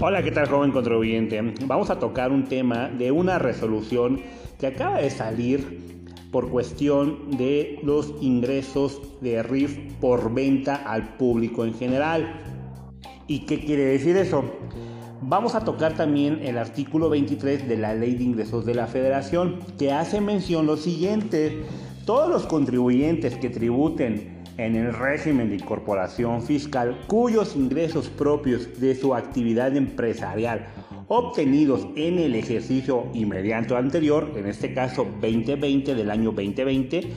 [0.00, 1.42] Hola, ¿qué tal joven contribuyente?
[1.66, 4.20] Vamos a tocar un tema de una resolución
[4.56, 5.80] que acaba de salir
[6.30, 12.40] por cuestión de los ingresos de RIF por venta al público en general.
[13.26, 14.44] ¿Y qué quiere decir eso?
[15.20, 19.58] Vamos a tocar también el artículo 23 de la Ley de Ingresos de la Federación,
[19.80, 21.64] que hace mención lo siguiente.
[22.06, 28.94] Todos los contribuyentes que tributen en el régimen de incorporación fiscal cuyos ingresos propios de
[28.94, 30.66] su actividad empresarial
[31.08, 37.12] obtenidos en el ejercicio inmediato anterior, en este caso 2020 del año 2020,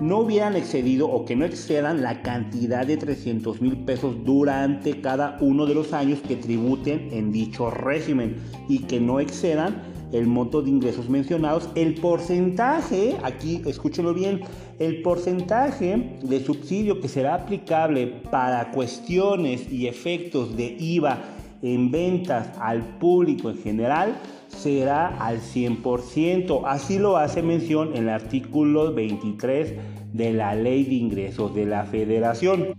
[0.00, 5.36] no hubieran excedido o que no excedan la cantidad de 300 mil pesos durante cada
[5.40, 8.36] uno de los años que tributen en dicho régimen
[8.68, 14.40] y que no excedan el monto de ingresos mencionados, el porcentaje, aquí escúchenlo bien,
[14.78, 21.18] el porcentaje de subsidio que será aplicable para cuestiones y efectos de IVA
[21.62, 24.14] en ventas al público en general
[24.48, 26.62] será al 100%.
[26.64, 29.74] Así lo hace mención en el artículo 23
[30.12, 32.76] de la Ley de Ingresos de la Federación.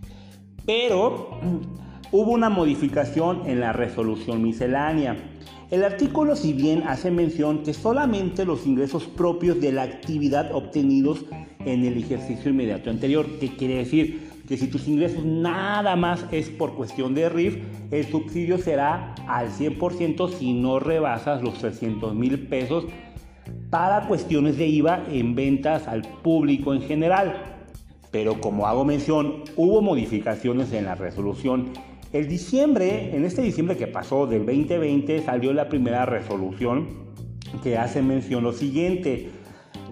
[0.66, 1.32] Pero
[2.12, 5.18] hubo una modificación en la resolución miscelánea.
[5.76, 11.26] El artículo, si bien hace mención que solamente los ingresos propios de la actividad obtenidos
[11.66, 14.30] en el ejercicio inmediato anterior, ¿qué quiere decir?
[14.48, 17.58] Que si tus ingresos nada más es por cuestión de RIF,
[17.92, 22.86] el subsidio será al 100% si no rebasas los 300 mil pesos
[23.70, 27.36] para cuestiones de IVA en ventas al público en general.
[28.12, 31.74] Pero como hago mención, hubo modificaciones en la resolución
[32.16, 36.88] el diciembre, en este diciembre que pasó del 2020, salió la primera resolución
[37.62, 39.32] que hace mención lo siguiente.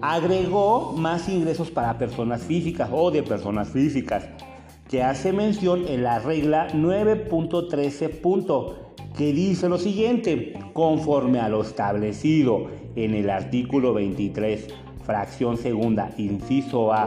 [0.00, 4.26] Agregó más ingresos para personas físicas o de personas físicas,
[4.88, 8.74] que hace mención en la regla 9.13.
[9.14, 14.68] que dice lo siguiente, conforme a lo establecido en el artículo 23
[15.04, 17.06] fracción segunda, inciso A,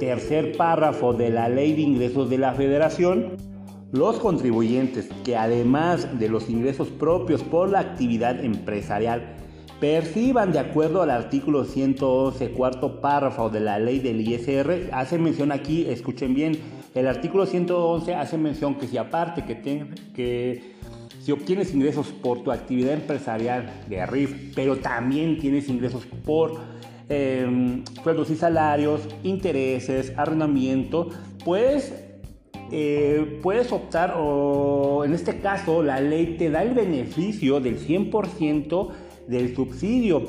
[0.00, 3.36] tercer párrafo de la Ley de Ingresos de la Federación,
[3.92, 9.36] los contribuyentes que además de los ingresos propios por la actividad empresarial
[9.80, 15.52] perciban de acuerdo al artículo 111 cuarto párrafo de la ley del ISR, hace mención
[15.52, 16.58] aquí, escuchen bien,
[16.94, 19.60] el artículo 111 hace mención que si aparte que,
[20.14, 20.76] que
[21.22, 26.54] si obtienes ingresos por tu actividad empresarial de RIF, pero también tienes ingresos por
[27.08, 31.10] eh, sueldos y salarios, intereses, arrendamiento,
[31.44, 32.05] pues
[32.70, 38.88] eh, puedes optar o en este caso la ley te da el beneficio del 100%
[39.28, 40.22] del subsidio.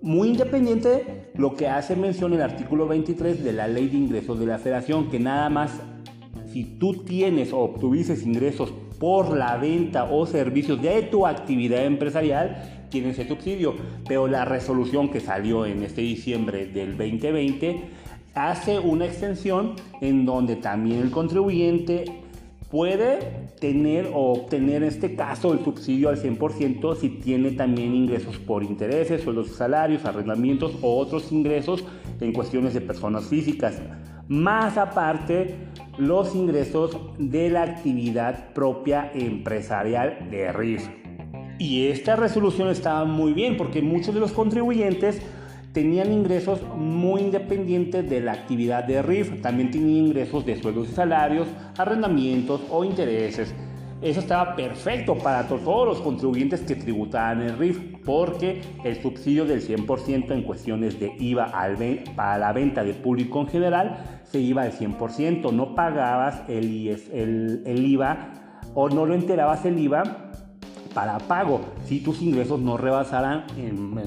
[0.00, 4.46] Muy independiente lo que hace mención el artículo 23 de la ley de ingresos de
[4.46, 5.80] la federación, que nada más
[6.52, 12.86] si tú tienes o obtuviste ingresos por la venta o servicios de tu actividad empresarial,
[12.90, 13.74] tienes el subsidio.
[14.06, 17.82] Pero la resolución que salió en este diciembre del 2020
[18.34, 22.04] hace una extensión en donde también el contribuyente
[22.70, 23.18] puede
[23.60, 28.62] tener o obtener en este caso el subsidio al 100% si tiene también ingresos por
[28.62, 31.84] intereses, sueldos y salarios, arrendamientos o otros ingresos
[32.20, 33.78] en cuestiones de personas físicas.
[34.26, 35.56] Más aparte,
[35.98, 40.88] los ingresos de la actividad propia empresarial de RIF.
[41.58, 45.20] Y esta resolución estaba muy bien porque muchos de los contribuyentes
[45.72, 49.40] tenían ingresos muy independientes de la actividad de RIF.
[49.40, 53.54] También tenían ingresos de sueldos y salarios, arrendamientos o intereses.
[54.02, 59.62] Eso estaba perfecto para todos los contribuyentes que tributaban el RIF, porque el subsidio del
[59.62, 61.52] 100% en cuestiones de IVA
[62.16, 65.52] para la venta de público en general se iba al 100%.
[65.52, 68.32] No pagabas el, el, el IVA
[68.74, 70.31] o no lo enterabas el IVA
[70.94, 73.44] para pago si tus ingresos no rebasaran,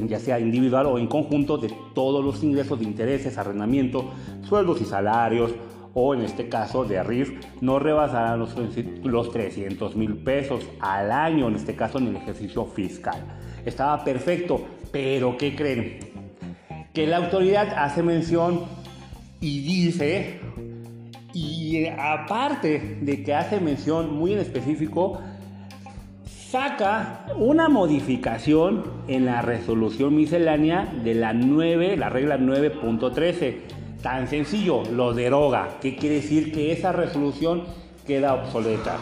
[0.07, 4.11] ya sea individual o en conjunto, de todos los ingresos de intereses, arrendamiento,
[4.43, 5.51] sueldos y salarios,
[5.93, 8.53] o en este caso de RIF, no rebasaran los,
[9.03, 13.23] los 300 mil pesos al año, en este caso en el ejercicio fiscal.
[13.65, 14.61] Estaba perfecto,
[14.91, 15.99] pero ¿qué creen?
[16.93, 18.63] Que la autoridad hace mención
[19.39, 20.41] y dice,
[21.33, 25.21] y aparte de que hace mención muy en específico,
[26.49, 33.55] saca una modificación en la resolución miscelánea de la 9, la regla 9.13.
[34.01, 35.79] Tan sencillo, lo deroga.
[35.81, 36.51] ¿Qué quiere decir?
[36.51, 37.63] Que esa resolución
[38.05, 38.97] queda obsoleta.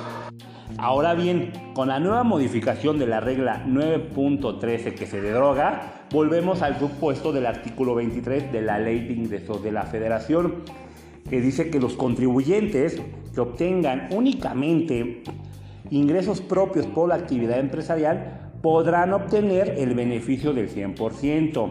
[0.77, 6.79] Ahora bien, con la nueva modificación de la regla 9.13 que se deroga, volvemos al
[6.79, 10.63] supuesto del artículo 23 de la Ley de Ingresos de la Federación,
[11.29, 13.01] que dice que los contribuyentes
[13.35, 15.23] que obtengan únicamente
[15.93, 21.69] ingresos propios por la actividad empresarial, podrán obtener el beneficio del 100%.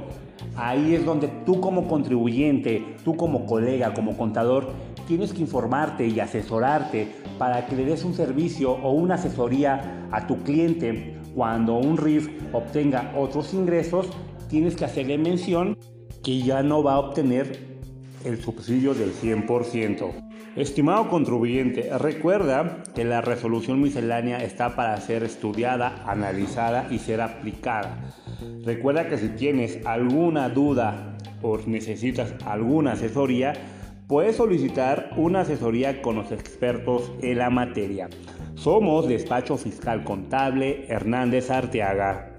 [0.56, 4.70] Ahí es donde tú como contribuyente, tú como colega, como contador,
[5.08, 7.08] tienes que informarte y asesorarte
[7.38, 11.18] para que le des un servicio o una asesoría a tu cliente.
[11.34, 14.08] Cuando un RIF obtenga otros ingresos,
[14.48, 15.76] tienes que hacerle mención
[16.22, 17.58] que ya no va a obtener
[18.24, 20.31] el subsidio del 100%.
[20.56, 27.96] Estimado contribuyente, recuerda que la resolución miscelánea está para ser estudiada, analizada y ser aplicada.
[28.62, 33.54] Recuerda que si tienes alguna duda o necesitas alguna asesoría,
[34.06, 38.10] puedes solicitar una asesoría con los expertos en la materia.
[38.54, 42.31] Somos Despacho Fiscal Contable Hernández Arteaga.